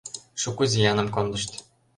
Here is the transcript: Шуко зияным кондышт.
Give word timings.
Шуко 0.41 0.63
зияным 0.71 1.07
кондышт. 1.15 1.51